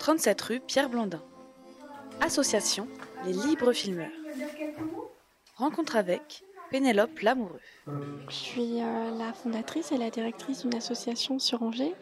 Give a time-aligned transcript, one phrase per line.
[0.00, 1.22] 37 rue Pierre Blandin.
[2.22, 2.88] Association
[3.26, 4.08] Les Libres Filmeurs.
[5.56, 7.60] Rencontre avec Pénélope Lamoureux.
[8.28, 11.94] Je suis euh, la fondatrice et la directrice d'une association sur Angers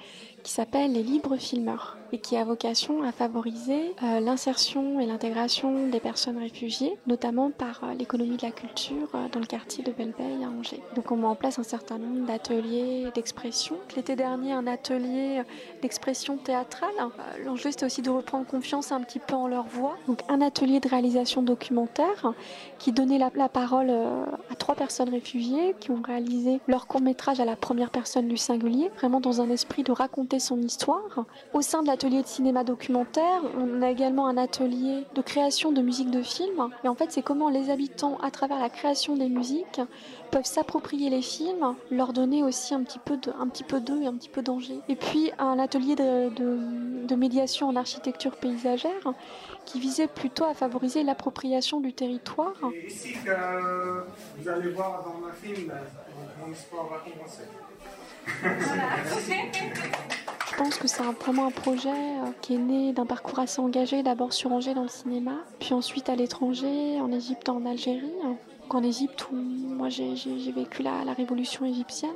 [0.44, 5.88] qui s'appelle les Libres Filmeurs et qui a vocation à favoriser euh, l'insertion et l'intégration
[5.88, 10.44] des personnes réfugiées, notamment par euh, l'économie de la culture dans le quartier de Belle-Veille
[10.44, 10.80] à Angers.
[10.94, 13.76] Donc on met en place un certain nombre d'ateliers d'expression.
[13.96, 15.42] L'été dernier, un atelier
[15.82, 16.91] d'expression théâtrale.
[17.45, 19.97] L'enjeu c'était aussi de reprendre confiance un petit peu en leur voix.
[20.07, 22.33] Donc un atelier de réalisation documentaire
[22.79, 27.41] qui donnait la, la parole à trois personnes réfugiées qui ont réalisé leur court métrage
[27.41, 31.25] à la première personne du singulier, vraiment dans un esprit de raconter son histoire.
[31.55, 35.80] Au sein de l'atelier de cinéma documentaire, on a également un atelier de création de
[35.80, 36.69] musique de film.
[36.85, 39.80] Et en fait, c'est comment les habitants, à travers la création des musiques,
[40.30, 44.02] peuvent s'approprier les films, leur donner aussi un petit peu de, un petit peu d'eux
[44.02, 44.80] et un petit peu d'Angers.
[44.88, 49.13] Et puis un atelier de, médiation en architecture paysagère
[49.65, 52.54] qui visait plutôt à favoriser l'appropriation du territoire.
[52.87, 53.15] Ici
[54.74, 55.73] voir dans film,
[56.45, 57.43] mon histoire va commencer.
[60.51, 63.60] Je pense que c'est un- vraiment un projet euh, qui est né d'un parcours assez
[63.60, 68.12] engagé, d'abord sur Angers dans le cinéma, puis ensuite à l'étranger, en Égypte, en Algérie.
[68.22, 70.14] Donc en Égypte où moi j'ai
[70.54, 72.10] vécu la révolution égyptienne,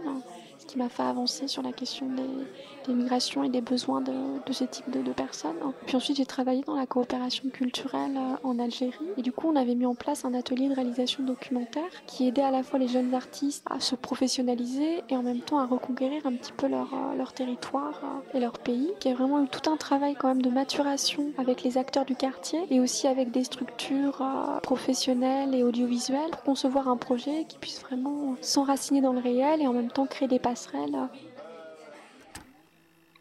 [0.67, 4.13] qui m'a fait avancer sur la question des, migrations et des besoins de,
[4.51, 5.57] ce type de, personnes.
[5.87, 9.57] Puis ensuite j'ai travaillé dans la coopération culturelle euh, en Algérie et du coup on
[9.57, 12.89] avait mis en place un atelier de réalisation documentaire qui aidait à la fois les
[12.89, 16.93] jeunes artistes à se professionnaliser et en même temps à reconquérir un petit peu leur,
[16.95, 18.91] euh, territoire euh, et leur pays.
[19.01, 22.15] Qui a vraiment eu tout un travail quand même de maturation avec les acteurs du
[22.15, 24.23] quartier et aussi avec des structures
[24.63, 29.67] professionnelles et audiovisuelles pour concevoir un projet qui puisse vraiment s'enraciner dans le réel et
[29.67, 30.39] en même temps créer des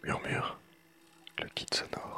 [0.04, 0.60] Murmure,
[1.40, 2.11] le kit sonore.